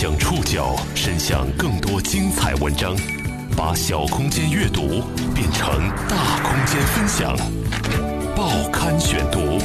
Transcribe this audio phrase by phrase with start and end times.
[0.00, 2.96] 将触角伸向更多精彩文章，
[3.54, 5.02] 把小空间阅读
[5.34, 7.36] 变成大空间分享。
[8.34, 9.58] 报刊选读，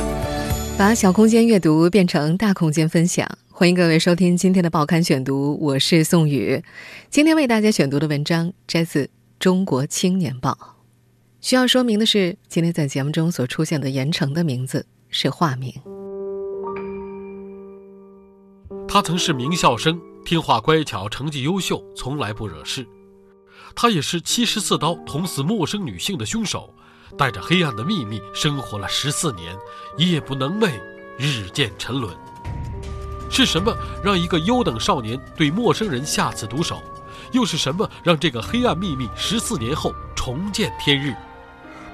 [0.77, 3.25] 把小空间阅读变成大空间分享。
[3.49, 6.61] 欢迎各位收听今天的报刊选读，我是宋宇。
[7.09, 9.05] 今天为大家选读的文章摘自
[9.39, 10.51] 《中国青年报》。
[11.39, 15.73] 需要说明的是，今天在节目中所出现的严惩的名字是化名。
[18.85, 22.85] 他曾是名校生，听话乖巧，成绩优秀，从来不惹事。
[23.75, 26.73] 他也是七十四刀捅死陌生女性的凶手，
[27.15, 29.55] 带着黑暗的秘密生活了十四年，
[29.97, 30.71] 夜不能寐，
[31.19, 32.11] 日渐沉沦。
[33.29, 36.81] 是什么让一个优等少年对陌生人下此毒手？
[37.31, 41.13] 又是什么让这个黑暗秘密十四年后重见天日？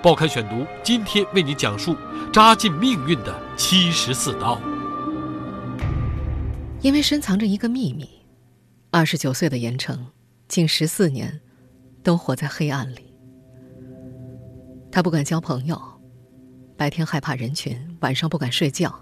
[0.02, 1.98] 报刊选读今天为你讲述
[2.32, 4.58] 扎进命运的七十四刀。
[6.82, 8.10] 因为深藏着一个秘密，
[8.94, 9.98] 二十九岁的严惩
[10.50, 11.40] 近十四年
[12.04, 13.16] 都活在黑暗里。
[14.92, 15.82] 他不敢交朋友，
[16.76, 18.94] 白天害怕人群，晚上不敢睡觉。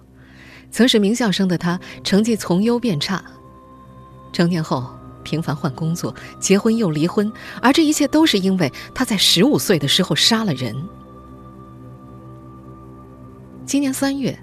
[0.70, 3.24] 曾是名校生的他，成绩从优变差。
[4.32, 10.76] 成年后频繁换工作，结婚又离婚，而这一切都是因为他在十五岁的时候杀了人。
[13.66, 14.38] 今年三月，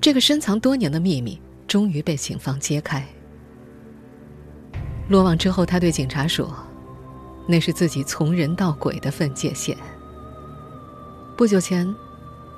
[0.00, 1.38] 这个深藏多年的秘密。
[1.68, 3.04] 终于被警方揭开。
[5.08, 6.52] 落网之后，他对警察说
[7.46, 9.76] ：“那是自己从人到鬼的分界线。”
[11.36, 11.94] 不久前，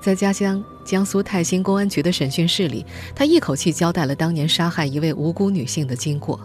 [0.00, 6.41] 在家乡江苏泰兴公安局的审讯室里，他一口气交代了当年杀害一位无辜女性的经过。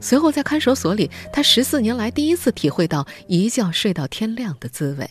[0.00, 5.10] 随后，在看守所里，他十四年来第一次体会到一觉睡到天亮的滋味。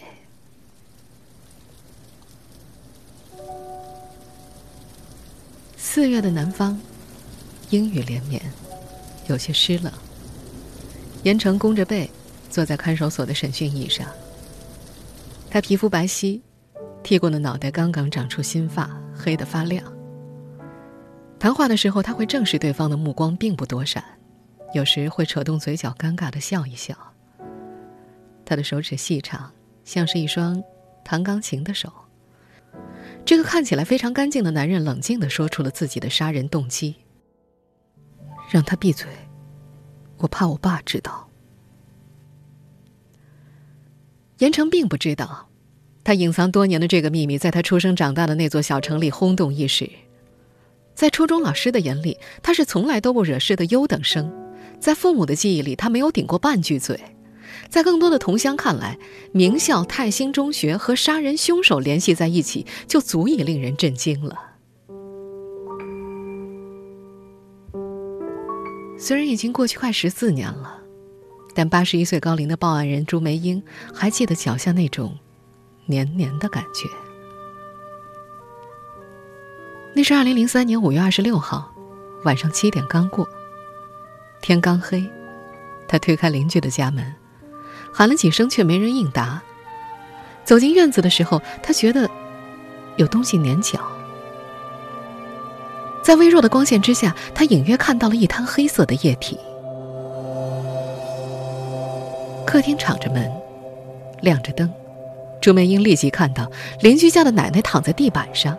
[5.77, 6.79] 四月的南方，
[7.69, 8.41] 阴雨连绵，
[9.27, 9.93] 有些湿冷。
[11.23, 12.09] 严成弓着背，
[12.49, 14.07] 坐在看守所的审讯椅上。
[15.49, 16.41] 他皮肤白皙，
[17.01, 19.83] 剃过的脑袋刚刚长出新发，黑得发亮。
[21.39, 24.03] 谈话的时候，他会正视对方的目光，并不躲闪，
[24.73, 26.95] 有时会扯动嘴角，尴尬的笑一笑。
[28.45, 29.51] 他的手指细长，
[29.85, 30.61] 像是一双
[31.03, 31.91] 弹钢琴的手。
[33.25, 36.95] 这个看起来非常干净的男人冷静地说出了自己的杀人动机。
[38.49, 39.07] 让他闭嘴，
[40.23, 41.29] 我怕我爸知道。
[44.39, 45.49] 严成并不知道，
[46.03, 49.89] 他隐藏多年的这个秘密，在他出生长大的那座小城里轰动一时。
[50.95, 54.25] 在初中老师的眼里，他是从来都不惹事的优等生；
[54.79, 56.99] 在父母的记忆里，他没有顶过半句嘴。
[57.69, 58.97] 在更多的同乡看来，
[59.31, 64.52] 名校泰兴中学和杀人凶手联系在一起，就足以令人震惊了。
[69.03, 70.79] 虽然已经过去快十四年了，
[71.53, 73.61] 但八十一岁高龄的报案人朱梅英
[73.93, 75.19] 还记得脚下那种
[75.87, 76.87] 黏黏的感觉。
[79.93, 81.69] 那是二零零三年五月二十六号
[82.23, 83.27] 晚上七点刚过，
[84.41, 85.03] 天刚黑，
[85.85, 87.13] 他推开邻居的家门。
[87.91, 89.43] 喊了几声，却没人应答。
[90.45, 92.09] 走进院子的时候，他觉得
[92.95, 93.85] 有东西粘脚。
[96.03, 99.39] 在微弱的光线之下，他隐约看到了一滩黑色的液体。
[102.45, 103.31] 客厅敞着门，
[104.21, 104.69] 亮着灯。
[105.41, 106.49] 朱梅英立即看到
[106.81, 108.55] 邻居家的奶奶躺在地板上。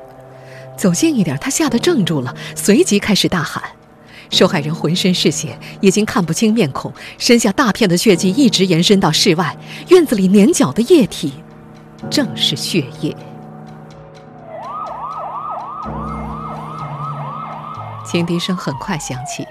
[0.76, 3.62] 走近一点，她吓得怔住了，随即开始大喊。
[4.30, 9.56] 受害人浑身是血，已经看不清面孔，身下大片的血迹一直延伸到室外。
[9.88, 11.34] 院子里粘脚的液体，
[12.10, 13.14] 正是血液。
[18.14, 19.44] 警笛声很快响起。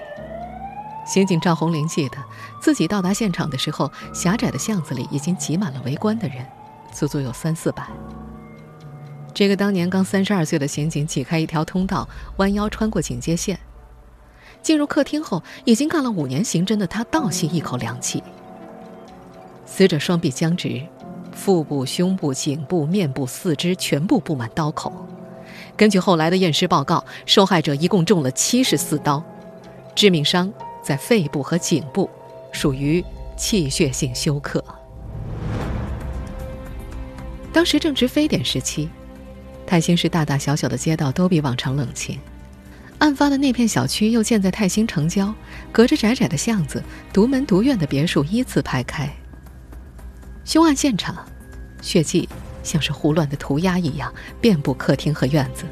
[1.04, 2.16] 刑警赵红林记得，
[2.62, 6.46] 自己到达现场的时候，狭窄的巷子里已经挤满了围观的人，
[6.90, 7.86] 足足有三四百。
[9.34, 12.08] 这个当年刚三十二岁的刑警挤开一条通道，
[12.38, 13.60] 弯腰穿过警戒线。
[14.62, 18.24] 进入客厅后，已经干了五年刑侦的他倒吸一口凉气。
[19.66, 20.80] 死者双臂僵直，
[21.32, 25.06] 腹部、胸部、颈部、面部、四肢全部布满刀口。
[25.76, 29.22] 根据后来的验尸报告，受害者一共中了七十四刀，
[29.94, 32.08] 致命伤在肺部和颈部，
[32.52, 33.04] 属于
[33.36, 34.64] 气血性休克。
[37.52, 38.88] 当时正值非典时期，
[39.66, 42.18] 泰兴市大大小小的街道都比往常冷清。
[42.98, 45.34] 案发的那片小区又建在泰兴城郊，
[45.72, 46.82] 隔着窄窄的巷子，
[47.12, 49.12] 独门独院的别墅依次排开。
[50.44, 51.16] 凶案现场，
[51.82, 52.28] 血迹
[52.64, 55.64] 像是胡乱的涂鸦一样遍布客厅和院子。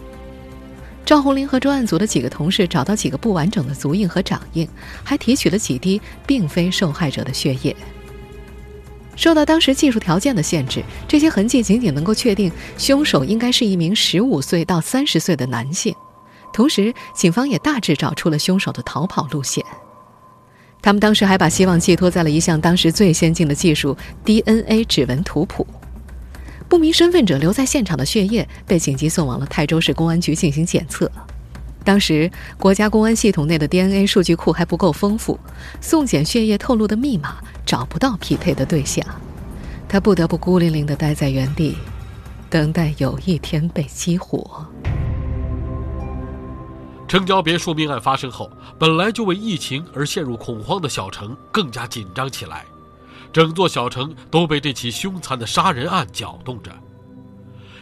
[1.05, 4.69] 赵红林和专案组的几个同事找到几个不完整的足印和掌印，
[5.03, 7.75] 还提取了几滴并非受害者的血液。
[9.17, 15.95] 受到当时技术条件的限制，这些痕迹仅仅能够确定凶手应该是一名十五岁到三十岁的男性。
[16.53, 19.63] 同时，警方也大致找出了凶手的逃跑路线。
[20.81, 25.67] 他们当时还把希望寄托在了一项当时最先进的技术 ——DNA 指纹图谱。
[26.73, 31.13] 不明身份者留在现场的血液被紧急送往了泰州市公安局进行检测。
[31.85, 35.39] 当时国家公安系统内的 DNA 数据库还不够丰富，
[35.83, 37.37] 送检血液透露的密码
[37.67, 39.05] 找不到匹配的对象，
[39.87, 41.77] 他不得不孤零零地待在原地，
[42.49, 44.67] 等待有一天被激活。
[47.07, 52.65] 城郊别墅命案发生后，本来就为疫情而陷入恐慌的小城更加紧张起来。
[53.33, 56.71] 整座小城都被这起凶残的杀人案搅动着，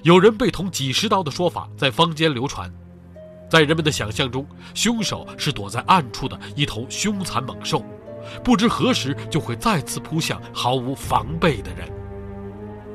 [0.02, 2.72] 有人被捅几十刀的说法在坊间流传，
[3.50, 7.84] 在人们的想象中，凶手是躲在暗处的一头凶残猛兽，
[8.44, 11.90] 不知何时就会再次扑向毫无防备的人。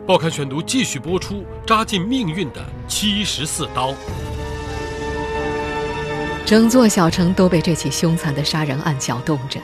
[0.08, 3.94] 报刊选读继续播出：扎进命运的七十四刀。
[6.46, 9.60] 整座小城都被这起凶残的杀人案搅动着。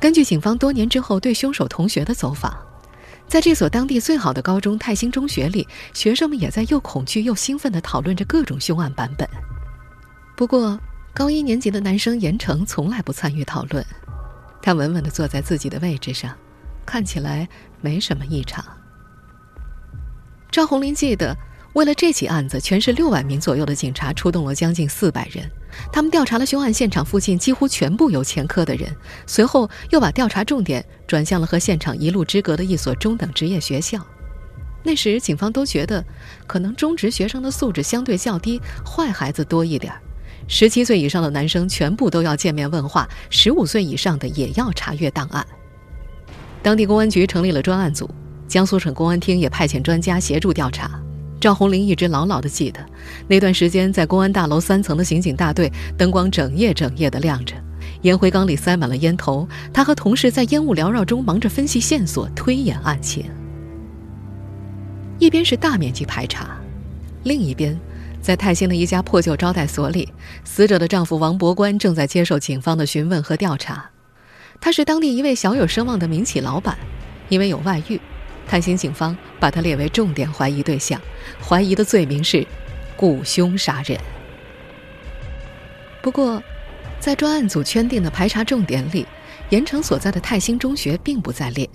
[0.00, 2.56] 根据警方多年之后对凶手同学的走访，
[3.28, 9.28] 在这所当地最好的高中泰兴中学里，学生们也在又恐惧又兴奋地讨论着各种凶案版本。
[10.34, 10.80] 不过，
[11.12, 13.84] 高一年级的男生严成从来不参与讨论，
[14.62, 16.34] 他稳稳地坐在自己的位置上，
[16.86, 17.46] 看起来
[17.82, 18.64] 没什么异常。
[20.50, 21.36] 赵红林记得。
[21.74, 25.48] 为了这起案子，全市六万名左右的警察出动了将近四百人。
[25.92, 28.94] 他们调查了凶案现场附近几乎全部有前科的人，
[29.24, 34.04] 随后又把调查重点转向了和现场一路之隔的一所中等职业学校。
[34.82, 36.04] 那时，警方都觉得
[36.46, 40.00] 可能中职学生的素质相对较低，坏孩子多一点儿。
[40.48, 45.46] 十七岁以上的男生全部都要见面问话，十五岁以上的也要查阅档案。
[46.62, 48.10] 当地公安局成立了专案组，
[48.48, 51.00] 江苏省公安厅也派遣专家协助调查。
[51.40, 52.84] 赵红林一直牢牢的记得，
[53.26, 57.54] 那段时间在公安大楼三层的刑警大队，灯光整夜整夜的亮着，
[58.02, 59.48] 烟灰缸里塞满了烟头。
[59.72, 63.24] 他和同事在烟雾缭绕中忙着分析线索、推演案情。
[65.18, 66.58] 一边是大面积排查，
[67.24, 67.78] 另一边，
[68.20, 70.08] 在泰兴的一家破旧招待所里，
[70.44, 73.90] 死者的丈夫王伯官正在接受警方的询问和调查。
[74.60, 76.76] 他是当地一位小有声望的民企老板，
[77.30, 77.98] 因为有外遇。
[78.50, 81.00] 泰兴警方把他列为重点怀疑对象，
[81.40, 82.44] 怀疑的罪名是
[82.96, 83.96] 雇凶杀人。
[86.02, 86.42] 不过，
[86.98, 89.06] 在专案组圈定的排查重点里，
[89.50, 91.70] 盐城所在的泰兴中学并不在列。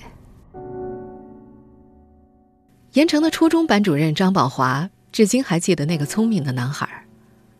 [2.92, 6.90] 盐城的初中班主任张宝华至今还记得那个聪明的男孩，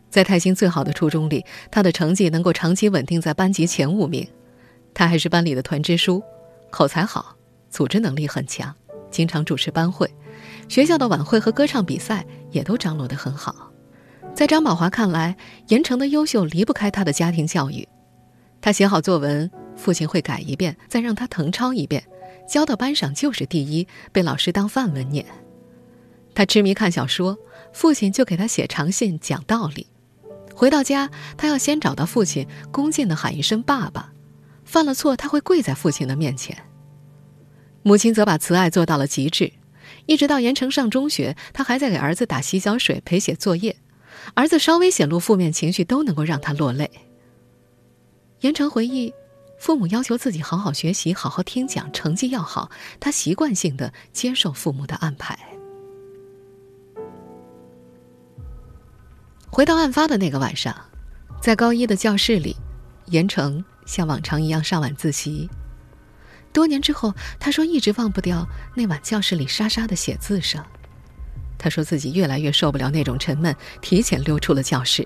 [0.10, 4.28] 在泰兴最好的初中里，他的成绩能够长期稳定在班级前五名，
[4.94, 6.22] 他还是班里的团支书，
[6.70, 7.38] 口才好，
[7.70, 8.76] 组织能力很强。
[9.16, 10.14] 经常主持班会，
[10.68, 13.72] 学校的晚会和歌唱比赛也都张罗得很好。
[14.34, 15.38] 在张宝华看来，
[15.70, 17.88] 盐城的优秀离不开他的家庭教育。
[18.60, 22.04] 他写好作文，父亲会改一遍，再让他誊抄一遍，
[22.46, 25.26] 交到班上就是第一，被老师当范文念。
[26.34, 27.38] 他痴迷看小说，
[27.72, 29.88] 父亲就给他写长信讲道理。
[30.54, 34.12] 回到家，他要先找到父亲，恭敬地喊一声“爸爸”。
[34.66, 36.58] 犯了错，他会跪在父亲的面前。
[37.88, 39.54] 母亲则把慈爱做到了极致，
[40.08, 43.78] 一直到盐城上中学，他还在给儿子打洗脚水、陪写作业。
[44.34, 46.90] 儿子稍微显露负面情绪，都能够让他落泪。
[48.40, 49.14] 盐城回忆，
[49.60, 55.38] 父母要求自己好好学习、好好听讲，成绩要好，他习惯性的接受父母的安排。
[59.52, 60.76] 回到案发的那个晚上，
[61.40, 62.56] 在高一的教室里，
[63.12, 65.48] 盐城像往常一样上晚自习。
[66.56, 70.64] 多年之后，他说一直忘不掉那晚教室里沙沙的写字声。
[71.58, 75.06] 他说自己越来越受不了那种沉闷，提前溜出了教室。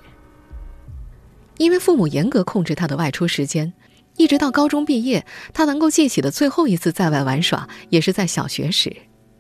[1.57, 3.73] 因为父母严格控制他的外出时间，
[4.15, 8.95] 一直到高中毕业，他能够记起的最后一次在外玩耍，也是在小学时。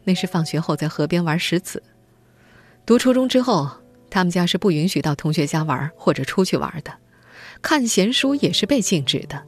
[0.05, 1.83] 那是放学后在河边玩石子。
[2.87, 3.69] 读初中之后，
[4.09, 6.91] 他们家是不允许到同学家玩或者出去玩的，
[7.61, 9.45] 看闲书也是被禁止的。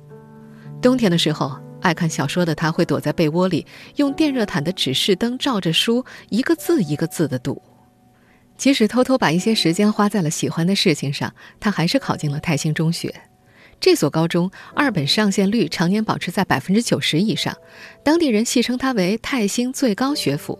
[0.79, 1.59] 冬天的时候。
[1.81, 3.65] 爱看小说的他，会躲在被窝里，
[3.97, 7.61] 用电热毯的指示灯照着书，一个字一个字的读。
[8.57, 13.13] 即使偷偷把一些时间花在了喜欢的事情上，他还是考进了泰兴中学。
[13.79, 17.57] 这所高中二本上线率常年保持在百分之九十以上，
[18.03, 20.59] 当地人戏称它为泰兴最高学府。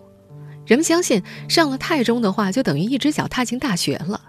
[0.66, 4.20] 人们相信，上了泰中的话，就等于一只脚踏进大学了。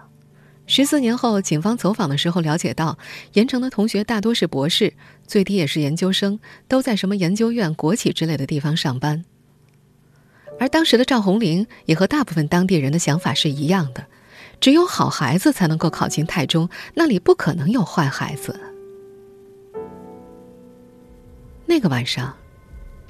[0.65, 2.97] 十四年后，警方走访的时候了解到，
[3.33, 4.93] 盐城的同学大多是博士，
[5.25, 9.23] 最低也是研究生，都在什么研究院、国企之类的地方上班。
[10.59, 14.05] 而当时的赵红玲也和大部分当地人的想法是一样的，
[14.59, 18.59] 只有好孩子才能够考进太中，那里不可能有坏孩子。
[21.65, 22.35] 那个晚上，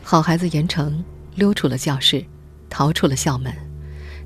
[0.02, 1.04] 好孩子严成
[1.36, 2.24] 溜出了教室，
[2.70, 3.54] 逃出了校门，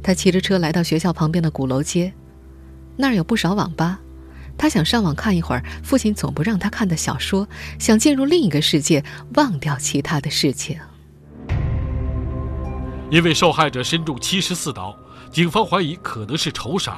[0.04, 2.14] 他骑着车来到学校旁边的鼓楼街。
[2.96, 4.00] 那儿有不少网吧，
[4.58, 7.48] 他想上网看一会儿父亲总不让他看的小说，
[7.80, 9.04] 想进入另一个世界，
[9.36, 10.78] 忘掉其他的事情。
[13.10, 14.94] 因为受害者身中七十四刀，
[15.32, 16.94] 警方怀疑可能是仇杀；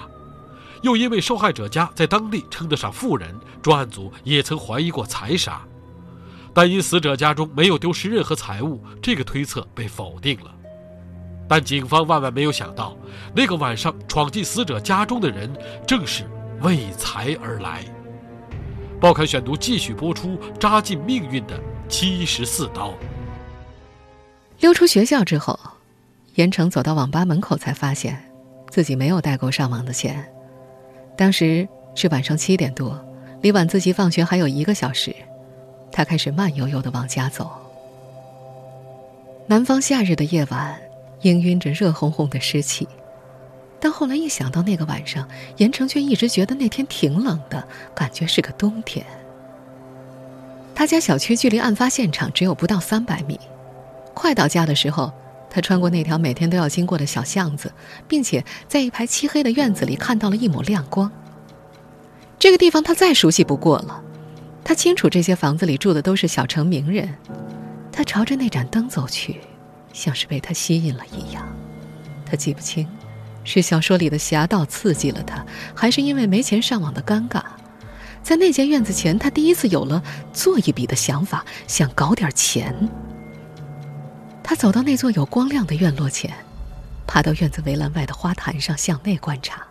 [0.81, 5.61] 又因为受害者家在当地称得上富人，专案组也曾怀疑过财杀，
[6.53, 10.51] 但因死者家中没有丢失任何财物，这个推测被否定了。
[11.47, 12.97] 但警方万万没有想到，
[13.35, 15.51] 那个晚上闯进死者家中的人
[15.85, 16.23] 正是
[16.61, 17.83] 为财而来。
[18.99, 22.93] 报刊选读继续播出扎进命运的七十四刀。
[24.59, 25.57] 溜出学校之后，
[26.35, 28.21] 严成走到网吧门口，才发现
[28.69, 30.25] 自己没有带够上网的钱。
[31.17, 32.99] 当时是晚上七点多，
[33.41, 35.15] 离晚自习放学还有一个小时，
[35.91, 37.49] 他开始慢悠悠的往家走。
[39.47, 40.79] 南方夏日的夜晚。
[41.21, 42.87] 氤氲着热烘烘的湿气，
[43.79, 49.05] 但后来一想到那个晚上，严城却一直觉得那天挺冷的，感觉是个冬天。
[50.75, 53.39] 他家小区距离案发现场只有不到三百米，
[54.13, 55.11] 快到家的时候，
[55.49, 57.71] 他穿过那条每天都要经过的小巷子，
[58.07, 61.11] 并且在一排漆黑的院子里看到了一抹亮光。
[62.37, 64.01] 这个地方他再熟悉不过了，
[64.63, 67.13] 他清楚这些房子里住的都是小城名人。
[67.91, 69.41] 他朝着那盏灯走去。
[69.91, 71.43] 像是被他吸引了一样，
[72.23, 72.87] 他记不清，
[73.49, 77.41] 是小说里的侠盗刺激了他，还是因为没钱上网的尴尬。
[78.21, 82.87] 在那间院子前，他第一次有了做一笔的想法，想搞点钱。
[84.43, 86.31] 他走到那座有光亮的院落前，
[87.07, 89.65] 爬到院子围栏外的花坛上向内观察。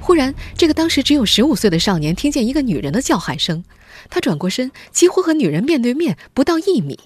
[0.00, 3.62] 忽然，这个当时只有十五岁的少年听见一个女人的叫喊声，
[4.10, 6.98] 他转过身，几乎和女人面对面，不到一米。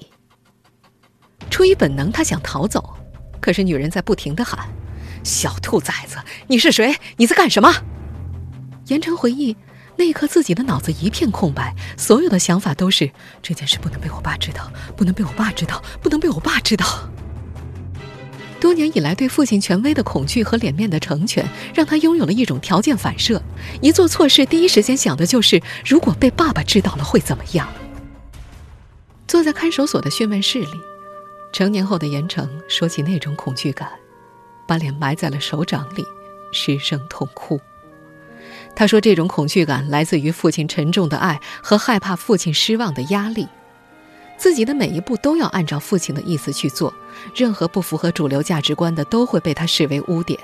[1.50, 2.94] 出于本能，他想逃走，
[3.38, 4.66] 可是女人在不停的喊
[5.28, 6.16] ：“小兔崽子，
[6.46, 6.96] 你是谁？
[7.18, 7.72] 你在干什么？”
[8.88, 9.54] 严成回忆，
[9.96, 13.10] 那一刻自己的脑子一片空白，所有的想法都是
[13.42, 16.86] 这件事不能被我爸知道，不能被我爸知道，不能被我爸知道。
[18.58, 23.40] 多年以来对父亲权威的恐惧和脸面的成全，让他拥有了一种条件反射：
[23.82, 27.68] 一做错事，第一时间想的就是如果被爸爸知道了会怎么样。
[29.26, 30.80] 坐在看守所的讯问室里。
[31.52, 33.88] 成年后的严成说起那种恐惧感，
[34.68, 36.06] 把脸埋在了手掌里，
[36.52, 37.58] 失声痛哭。
[38.76, 43.48] 他说：“这种恐惧感来自于父亲沉重的爱和害怕父亲失望的压力，
[44.36, 46.92] 自己的每一步都要按照父亲的意思去做，
[47.34, 50.38] 任何不符合主流价值观的都会被他视为污点。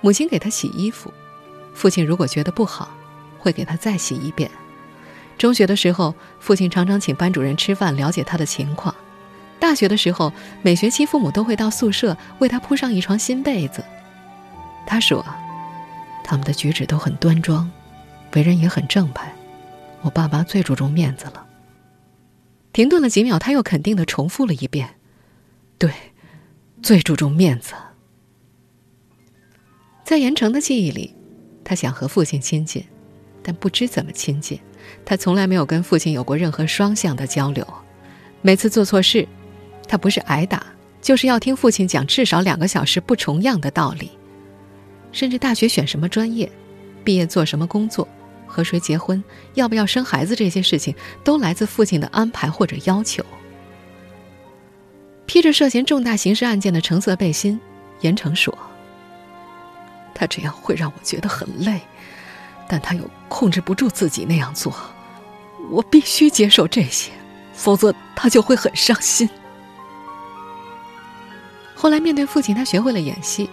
[0.00, 1.12] 母亲给他洗衣服，
[1.74, 2.96] 父亲如果觉得不好，
[3.38, 4.48] 会给他再洗一遍。
[5.36, 8.94] 中学的时候，父亲常常请班主任吃饭，了解他的情况。”
[9.66, 10.32] 大学的时候，
[10.62, 13.82] 每学期父母都会到宿舍为他铺上一床新被子。
[14.86, 15.26] 他说，
[16.22, 17.68] 他们的举止都很端庄，
[18.36, 19.34] 为人也很正派。
[20.02, 21.44] 我爸妈最注重面子了。
[22.72, 24.88] 停顿了几秒，他又肯定的重复了一遍
[25.78, 25.90] ：“对，
[26.80, 27.74] 最注重面子。”
[30.06, 31.12] 在严城的记忆里，
[31.64, 32.84] 他想和父亲亲近，
[33.42, 34.60] 但不知怎么亲近。
[35.04, 37.66] 他从来没有跟父亲有过任何双向的交流，
[38.42, 39.26] 每次做错事。
[39.88, 40.64] 他不是挨打，
[41.00, 44.10] 就是要听父亲讲至少两个小时不重样的道理，
[45.12, 46.50] 甚至大学选什么专业，
[47.04, 48.06] 毕业做什么工作，
[48.46, 49.22] 和谁结婚，
[49.54, 53.24] 要不要生孩子这些事情，都来自父亲的安排或者要求。
[55.26, 57.60] 披着涉嫌重大刑事案件的橙色背心，
[58.00, 58.56] 严成说
[60.14, 61.80] ：“他这样会让我觉得很累，
[62.68, 64.72] 但他又控制不住自己那样做，
[65.70, 67.10] 我必须接受这些，
[67.52, 69.28] 否则他就会很伤心。”
[71.76, 73.48] 后来面对父亲，他学会了演戏。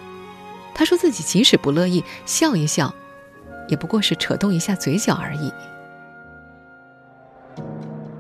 [0.73, 2.91] 他说自己即使不乐意，笑一笑，
[3.67, 5.51] 也不过是扯动一下嘴角而已。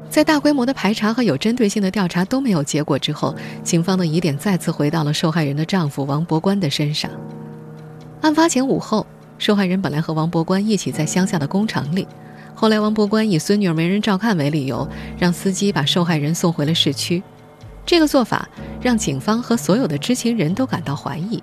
[0.09, 3.33] 在大规模的排查和有针对性的调查都没有结果之后，
[3.63, 7.09] 警方的疑点再次回到了受害人的丈夫王博官的身上。
[8.21, 9.07] 案发前午后，
[9.39, 12.07] 受害人本来和王博官一起在乡下的工厂里，
[12.53, 17.23] 后来王博官以孙女儿没人照看为理由，让司机把受害人送回了市区。
[17.85, 18.47] 这个做法
[18.81, 21.41] 让警方和所有的知情人都感到怀疑。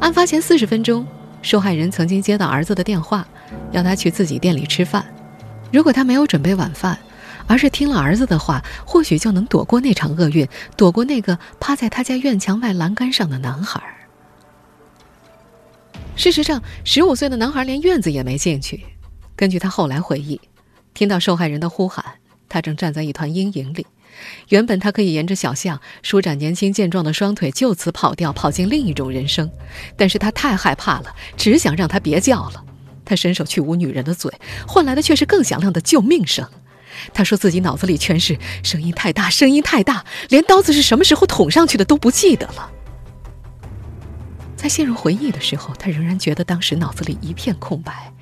[0.00, 1.06] 案发前四十分钟，
[1.42, 3.26] 受害人曾经接到儿子的电话，
[3.72, 5.06] 要他去自己店里吃饭。
[5.72, 6.98] 如果他没有准备晚饭，
[7.46, 10.46] 而是听了儿子的话，或许就能躲过那场厄运，
[10.76, 13.80] 躲过那个趴在他家院墙外栏杆上的男孩。
[16.16, 18.84] 事实上，十五岁的男孩连院子也没进去。
[19.36, 20.40] 根据他后来回忆，
[20.94, 22.04] 听到受害人的呼喊，
[22.48, 23.86] 他正站在一团阴影里。
[24.48, 29.50] 原本他可以沿着小巷舒展年轻健壮的双腿，就此跑掉，跑进另一种人生。
[29.96, 32.64] 但是他太害怕了，只想让他别叫了。
[33.04, 34.32] 他伸手去捂女人的嘴，
[34.66, 36.48] 换来的却是更响亮的救命声。
[37.12, 42.70] 他说自己脑子里全是声音太大，声音太大，连刀子是什么时候捅上去的都不记得了。
[44.56, 48.12] 在陷入回忆的时候，他仍然觉得当时脑子里一片空白，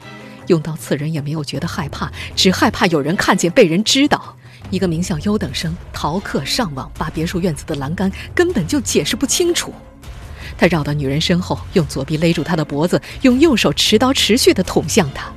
[0.48, 4.36] 用刀刺人也没有觉得害怕，只害怕有人看见，被人知道。
[4.70, 9.72] 一个名校优等生逃课上网，扒别墅院子的栏杆，根本就解释不清楚。
[10.56, 15.32] 他绕到女人身后，用左臂勒住她的脖子，用右手持刀持续的捅向她。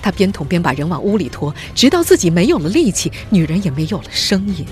[0.00, 4.66] 他边捅边把人往屋里拖，直到自己没有了力气，女人也没有了声音。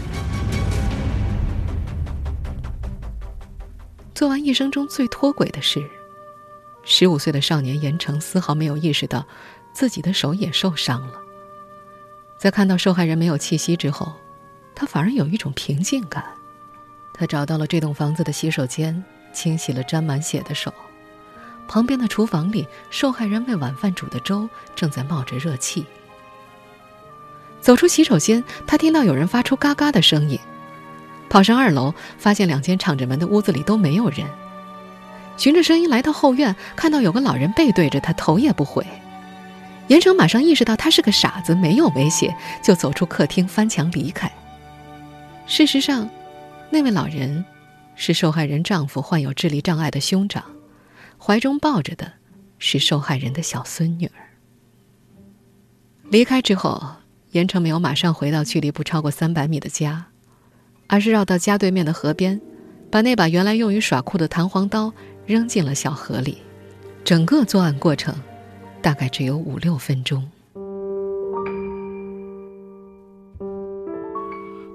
[4.14, 5.82] 做完一生中最脱轨的事，
[6.84, 9.24] 十五岁的少年严成丝毫没有意识到，
[9.72, 11.14] 自己的手也受伤了。
[12.40, 14.14] 在看到受害人没有气息之后，
[14.74, 16.24] 他反而有一种平静感。
[17.12, 20.72] 他找到了这栋房子的洗手间，清洗了沾满血的手。
[21.68, 25.84] 旁边的厨房里，受害人为晚饭煮的粥正在冒着热气。
[27.60, 30.40] 走出洗手间，他听到有人发出嘎嘎的声音，
[31.28, 34.26] 跑上二楼，发现两间敞着门的屋子里都没有人。
[35.36, 38.86] 循着声音来到后院，看到有个老人背对着他，头也不回。
[39.90, 42.32] 严成马上意识到他是个傻子，没有威胁，
[42.62, 44.30] 就走出客厅，翻墙离开。
[45.48, 46.08] 事实上，
[46.70, 47.44] 那位老人
[47.96, 50.44] 是受害人丈夫患有智力障碍的兄长。
[51.18, 52.12] 怀中抱着的
[52.60, 54.30] 是受害人的小孙女儿。
[56.04, 56.80] 离开之后，
[57.32, 60.06] 严成没有马上回到距离不超过三百米的家，
[60.86, 62.40] 而是绕到家对面的河边，
[62.92, 64.94] 把那把原来用于耍酷的弹簧刀
[65.26, 66.38] 扔进了小河里。
[67.02, 68.14] 整个作案过程
[68.82, 70.28] 大概只有五六分钟。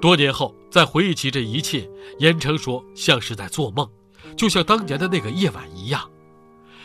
[0.01, 1.89] 多年后再回忆起这一切，
[2.19, 3.89] 严成说像是在做梦，
[4.37, 6.07] 就像当年的那个夜晚一样。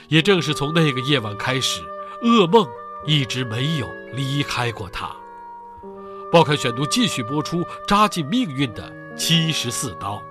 [0.09, 1.83] 也正是从那个夜晚开始，
[2.23, 2.67] 噩梦
[3.07, 5.11] 一直没有离开过他。
[6.33, 10.23] 报刊选读继续播出扎进命运的七十四刀。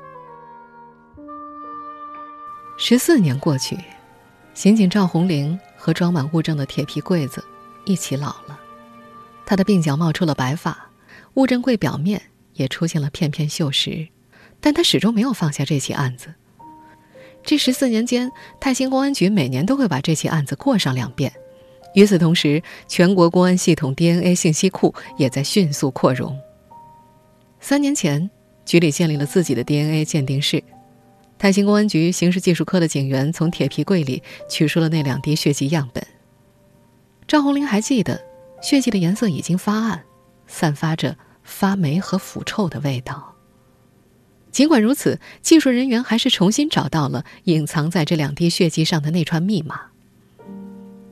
[2.78, 3.78] 十四年过去，
[4.54, 7.42] 刑警赵红玲和装满物证的铁皮柜子
[7.86, 8.60] 一起老了，
[9.46, 10.90] 他的鬓角冒出了白发，
[11.36, 12.22] 物证柜表面
[12.54, 14.10] 也出现了片片锈蚀，
[14.60, 16.36] 但他始终没有放下这起案子。
[17.42, 21.32] 这十四年间，泰兴公安局每年都会把这起案子过上两遍。
[21.96, 26.38] 与此同时，全国公安系统 DNA 信息库也在迅速扩容。
[27.62, 28.30] 三年前，
[28.66, 30.62] 局里建立了自己的 DNA 鉴定室。
[31.40, 36.06] 泰兴公安局刑事技术科的警员从铁皮柜里取出了那两滴血迹样本。
[37.26, 38.22] 赵红玲还记得，
[38.62, 40.04] 血迹的颜色已经发暗，
[40.48, 43.34] 散发着发霉和腐臭的味道。
[44.52, 49.80] 尽管如此，技术人员还是重新找到了隐藏在这两滴血迹上的那串密码。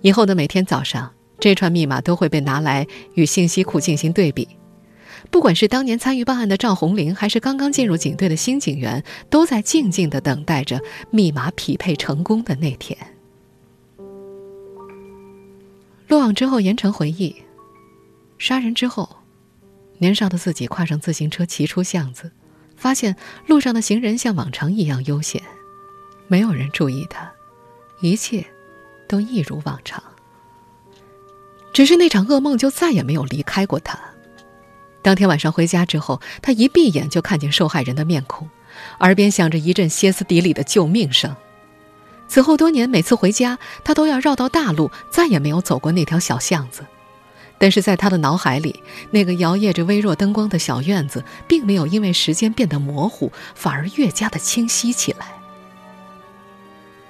[0.01, 4.56] 以后的每天早上，这串密码都会被拿来与信息库进行对比。
[5.29, 12.97] 不管是当年参与办案的赵红玲，还是刚刚进入警队的新警员，都在静静的等待着密码匹配成功的那天。
[16.07, 17.35] 落网之后，严成回忆，
[18.37, 19.17] 杀人之后，
[19.97, 22.31] 年少的自己跨上自行车，骑出巷子。
[22.77, 23.15] 发现
[23.47, 25.41] 路上的行人像往常一样悠闲，
[26.27, 27.31] 没有人注意他，
[28.01, 28.45] 一切
[29.07, 30.03] 都一如往常。
[31.73, 33.99] 只是那场噩梦就再也没有离开过他。
[35.07, 38.49] 当天晚上回家之后，他一闭眼就看见受害人的面孔，
[38.99, 41.33] 耳边响着一阵歇斯底里的救命声。
[42.27, 46.85] 此后多年，每次回家，他都要绕到大路，再也没有走过那条小巷子。
[47.57, 55.27] 但是在他的脑海里，那个摇曳着微弱灯光的小院子，并没有因为时间变得模糊，反而越加的清晰起来。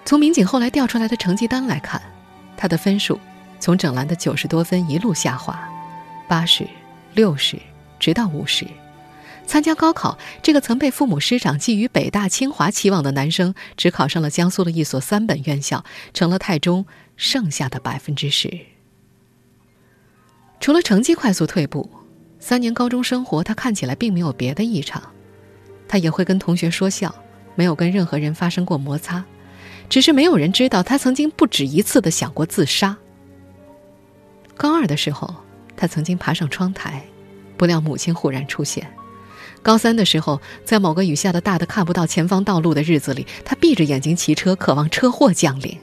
[0.05, 1.99] 从民警后来调出来的成绩单来看，
[2.55, 3.19] 他的分数
[3.59, 5.67] 从整栏的九十多分一路下滑，
[6.27, 6.63] 八十、
[7.15, 7.57] 六十，
[7.99, 8.65] 直到五十。
[9.45, 18.59] 参加高考，这个曾被父母师长寄予北大清华期望的男生，只考上了江苏的一所三本院校，成了太中剩下的百分之十。
[20.59, 21.89] 除了成绩快速退步，
[22.39, 25.01] 三年高中生活他看起来并没有别的异常。
[25.87, 27.15] 他也会跟同学说笑，
[27.55, 29.23] 没有跟任何人发生过摩擦。
[29.87, 32.97] 只是没有人知道他曾经不止一次的想过自杀。
[34.57, 35.33] 高二的时候，
[35.77, 37.05] 他曾经爬上窗台，
[37.57, 38.89] 不料母亲忽然出现。
[39.63, 45.77] 高三的时候，在某个雨下的大的看不到前方道路的日子里，他闭着眼睛骑车，渴望车祸降临。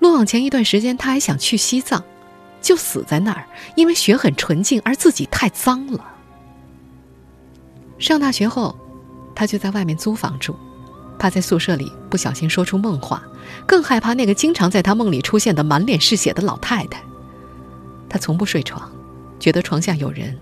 [0.00, 2.02] 落网前一段时间，他还想去西藏，
[2.60, 6.04] 就死在那儿，因为雪很纯净，而自己太脏了。
[7.98, 8.76] 上大学后，
[9.34, 10.56] 他就在外面租房住，
[11.18, 13.22] 怕在宿舍里不小心说出梦话，
[13.64, 17.00] 更害怕那个经常在他梦里出现的满脸是血的老太太。
[18.08, 18.90] 他从不睡床，
[19.38, 20.36] 觉得床下有人。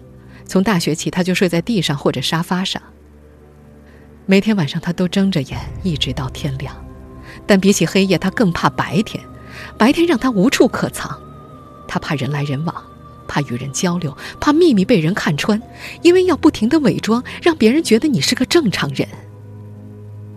[0.51, 2.83] 从大学起，他就睡在地上或者沙发上。
[4.27, 6.75] 每天晚上，他都睁着眼，一直到天亮。
[7.47, 9.23] 但比起黑夜，他更怕白天。
[9.79, 11.17] 白天让他无处可藏，
[11.87, 12.75] 他怕人来人往，
[13.29, 15.63] 怕与人交流，怕秘密被人看穿，
[16.03, 19.07] 因为要不停的伪装，让别人觉得你是个正常人。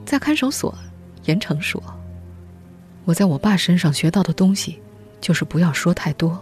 [0.06, 0.78] 在看守所，
[1.26, 1.82] 严成说
[3.06, 4.80] ：“我在我爸身上学到的东西，
[5.20, 6.40] 就是不要说太多，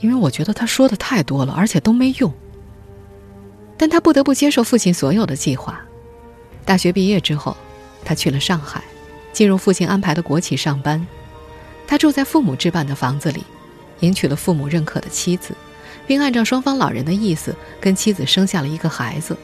[0.00, 2.30] 因为我觉得他说的太多了，而且都没用。”
[3.80, 5.80] 但他不得不接受父亲所有的计划。
[6.66, 7.56] 大学毕业之后，
[8.04, 8.84] 他去了上海，
[9.32, 11.06] 进入父亲安排的国企上班。
[11.86, 13.42] 他住在父母置办的房子里，
[14.00, 15.54] 迎娶了父母认可的妻子，
[16.06, 19.34] 并按照双方老人的意思跟妻子生下了一个孩子。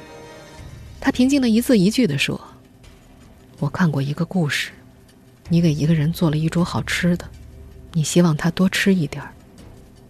[1.00, 2.38] 他平静的一字一句地说
[3.58, 4.70] ：“我看过一个故事，
[5.48, 7.24] 你给一个人做了一桌好吃的，
[7.94, 9.32] 你希望他多吃一点儿，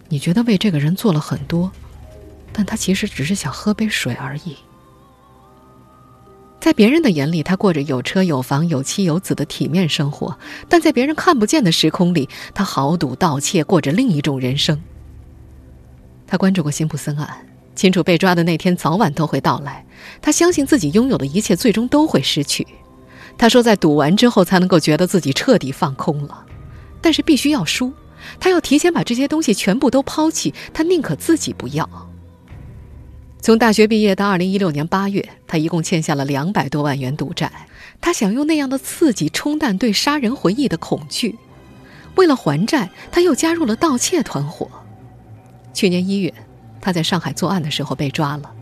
[0.08, 1.70] 你觉得为这个人做了很多。”
[2.58, 4.56] 但他其实只是想喝杯水而已。
[6.58, 10.34] 在别人的眼里，他过着有车有房有妻有子的体面生活；
[10.66, 14.82] 但在别人看不见的时空里，他豪赌盗窃，过着另一种人生。
[16.26, 19.84] 他关注过辛普森案，清楚被抓的那天早晚都会到来。
[20.22, 22.66] 他相信自己拥有的一切最终都会失去。
[23.36, 26.46] 他说，在赌完之后才能够觉得自己彻底放空了，
[27.02, 27.92] 但是必须要输。
[28.40, 32.05] 他要提前把这些东西全部都抛弃，他宁可自己不要。
[33.46, 37.52] 从大学毕业到二零一六年八月，他一共欠下了两百多万元赌债。
[38.00, 41.38] 他想用那样的刺激冲淡对杀人回忆的恐惧。
[42.16, 44.68] 为了还债，他又加入了盗窃团伙。
[45.72, 46.34] 去年一月，
[46.80, 48.52] 他在上海作案的时候被抓了。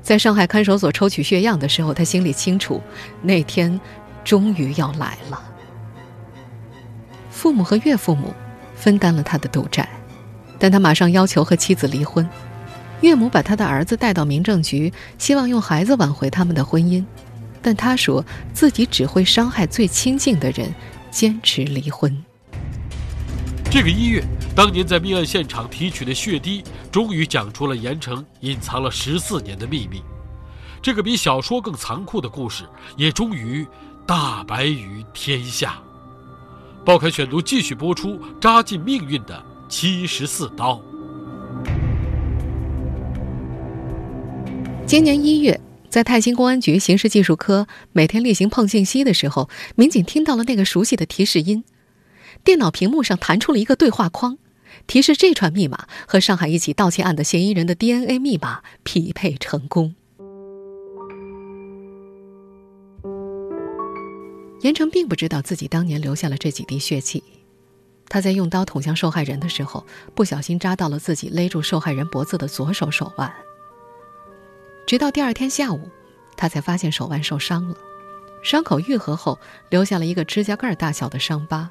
[0.00, 2.80] 在上海看守所抽取血样的时候，他心里清楚，
[3.20, 3.78] 那天
[4.24, 5.38] 终于要来了。
[7.28, 8.32] 父母和岳父母
[8.74, 9.86] 分担了他的赌债，
[10.58, 12.26] 但他马上要求和妻子离婚。
[13.00, 17.04] 岳母把他的儿子带到民政局，希望用孩子挽回他们的婚姻，
[17.62, 20.74] 但他说自己只会伤害最亲近的人，
[21.10, 22.24] 坚持离婚。
[23.70, 24.22] 这个一月，
[24.54, 30.02] 当年在命案现场提取的血滴，终于讲出了严城隐藏了十四年的秘密。
[30.82, 32.64] 这个比小说更残酷的故事，
[32.96, 33.66] 也终于
[34.06, 35.78] 大白于天下。
[36.84, 40.80] 报刊选读继续播出扎进命运的七十四刀。
[44.90, 51.62] 今年一月，在泰兴公安局刑事技术科每天例行碰信息的时候，民警听到了那个熟悉的提示音，
[52.42, 54.36] 电脑屏幕上弹出了一个对话框，
[54.88, 59.94] 提示这串密码和上海一起盗窃案的嫌疑人的 DNA 密码匹配成功。
[64.62, 67.22] 严成并不知道自己当年留下了这几滴血迹，
[68.08, 73.32] 他在用刀捅向受害人的时候，不小心扎到了自己勒住受害人脖子的左手手腕。
[74.90, 75.88] 直到第二天下午，
[76.36, 77.76] 他才发现手腕受伤了，
[78.42, 81.70] 伤口愈合后留下了一个指甲盖大小的伤疤。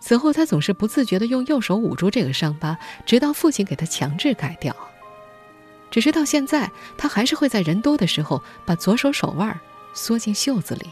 [0.00, 4.74] 此后，他总是不自觉地用右手捂住这个伤疤，直到父亲给他强制改掉。
[5.90, 9.60] 只是到现在，他还是会在人多的时候把左手手腕
[9.92, 10.86] 缩进袖子里。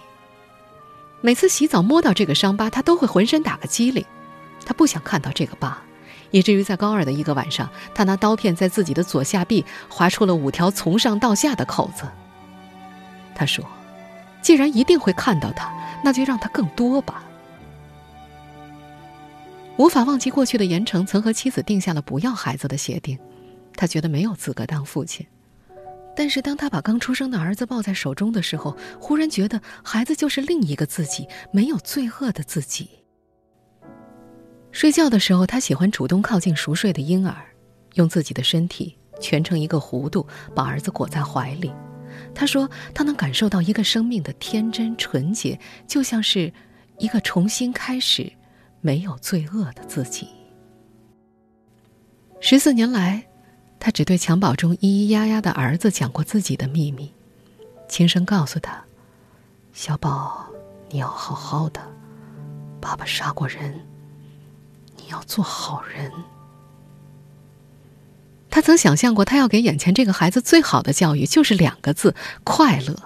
[1.22, 4.04] 每次洗澡摸到这个伤疤，他都会浑身打个激灵，
[4.66, 5.82] 他不想看到这个疤。
[6.34, 12.02] 以至于在高二的一个晚上，他拿刀片在自己的左下臂划出了五条从上到下的口子。
[13.36, 13.64] 他说
[14.42, 17.22] ：“既然一定会看到他，那就让他更多吧。”
[19.78, 23.16] 无法忘记过去的严城曾和妻子定下了不要孩子的协定，
[23.76, 25.24] 他觉得没有资格当父亲。
[26.16, 32.90] 但是当他把刚出生的儿子抱在手中的时候，忽然觉得孩子就是另一个自己，没有罪恶的自己。
[34.74, 37.46] 睡觉的时候，他喜欢主动靠近熟睡的婴儿，
[37.94, 41.72] 用自己的身体蜷成一个弧度，把儿子裹在怀里。
[42.34, 45.56] 他说，他能感受到一个生命的天真纯洁，
[45.86, 46.52] 就像是
[46.98, 48.30] 一个重新开始、
[48.80, 50.26] 没有罪恶的自己。
[52.40, 53.24] 十四年来，
[53.78, 57.14] 他只对襁褓中咿咿呀呀的儿子讲过自己的秘密，
[57.88, 58.84] 轻声告诉他
[59.72, 60.44] ：“小宝，
[60.90, 61.80] 你要好好的。”
[62.82, 63.80] 爸爸杀过人，
[65.04, 66.10] 你要做好人。”
[68.48, 72.14] 他曾想象过，他要给眼前这个孩子最好的教育，就是两个字：
[72.44, 72.96] 快乐。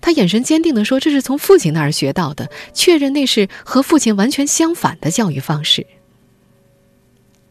[0.00, 5.84] 他眼神坚定地说：“这是从父亲那儿学到的，确认那是和父亲完全相反的教育方式。”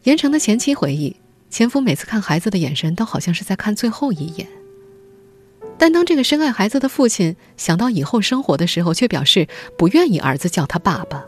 [0.03, 1.17] 严成的前妻回忆，
[1.49, 4.47] 前夫每次看孩子的眼神，都好像是在看最后一眼。
[5.77, 11.25] 但当这个深爱孩子的父亲想到以后生活的时候，却表示不愿意儿子叫他爸爸。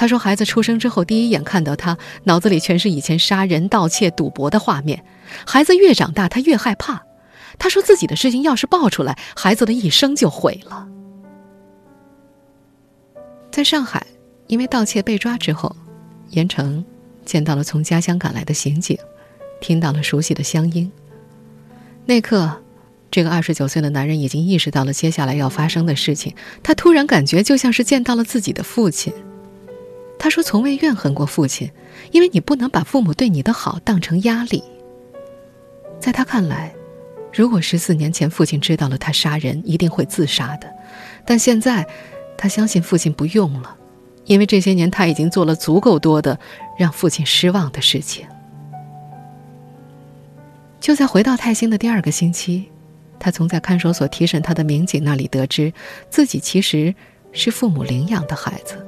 [0.00, 5.04] 他说：“孩子出生之后，第一眼看到他，脑子里全是以前杀人、盗窃、赌博的画面。
[5.46, 7.02] 孩子越长大，他越害怕。
[7.58, 10.88] 他说自己的事情要是爆出来，孩子的一生就毁了。”
[13.52, 14.06] 在上海，
[14.46, 15.76] 因为盗窃被抓之后，
[16.30, 16.82] 严成
[17.26, 18.96] 见到了从家乡赶来的刑警，
[19.60, 20.90] 听到了熟悉的乡音。
[22.06, 22.62] 那刻，
[23.10, 26.34] 这个二十九岁的男人已经意识到了接下来要发生的事情。
[26.62, 29.12] 他突然感觉就像是见到了自己的父亲。
[30.22, 31.70] 他说：“从未怨恨过父亲，
[32.12, 34.62] 因为你不能把父母对你的好当成压力。”
[35.98, 36.74] 在他看来，
[37.32, 40.70] 如果十四年前父亲知道了他杀人，一定会自杀的。
[41.24, 41.86] 但现在，
[42.36, 43.74] 他相信父亲不用了，
[44.26, 46.38] 因为这些年他已经做了足够多的
[46.78, 48.26] 让父亲失望的事情。
[50.80, 52.70] 就在回到泰兴的第二个星期，
[53.18, 55.72] 他从在看守所提审他的民警那里得知，
[56.10, 56.94] 自己其实
[57.32, 58.86] 是父母领养的孩子。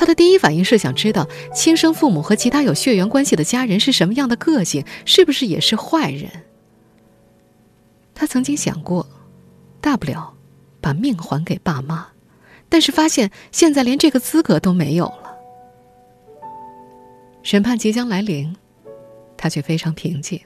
[0.00, 6.30] 他的第一反应是想知道亲生父母和其他有血缘关系的家人是什么样的个性，是不是也是坏人。
[8.14, 9.06] 他曾经想过，
[9.78, 10.32] 大不了
[10.80, 12.06] 把命还给爸妈，
[12.70, 15.36] 但是发现现在连这个资格都没有了。
[17.42, 18.56] 审判即将来临，
[19.36, 20.40] 他却非常平静。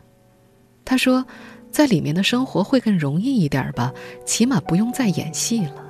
[0.85, 1.25] 他说，
[1.71, 3.95] 在里面的生活会更容易一点吧，
[4.27, 5.85] 起码不用再演戏了。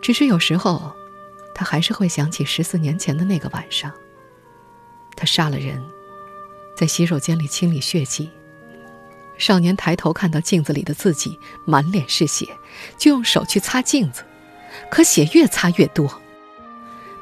[0.00, 0.80] 只是有时候。
[1.56, 3.90] 他还是会想起十四年前的那个晚上。
[5.16, 5.82] 他杀了人，
[6.76, 8.30] 在洗手间里清理血迹。
[9.38, 12.46] 少年抬头看到镜子里的自己，满脸是血，
[12.98, 14.22] 就用手去擦镜子，
[14.90, 16.20] 可血越擦越多。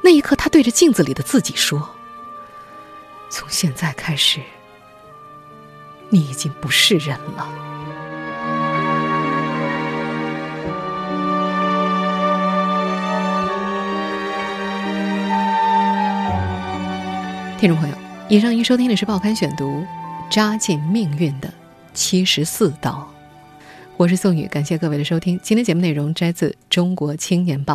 [0.03, 1.95] 那一刻，他对着镜子里的自己说
[3.31, 4.41] ：“从现在开始，
[6.09, 7.49] 你已经不是人了。”
[17.57, 17.95] 听众朋友，
[18.27, 19.79] 以上您收听的是《报刊选读》，
[20.29, 21.51] 扎进命运的
[21.93, 23.09] 七十四刀。
[23.95, 25.39] 我是宋宇，感谢各位的收听。
[25.41, 27.73] 今天节目内容摘自《中国青年报》。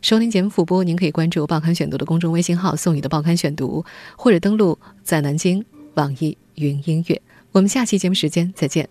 [0.00, 3.84] 收听节目复播，您可以关注《报刊选读》的公众微信号“宋宇的报刊选读”，
[4.18, 7.22] 或者登录在南京网易云音乐。
[7.52, 8.88] 我们下期节目时间再见。